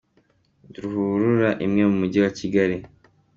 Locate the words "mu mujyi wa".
1.89-2.31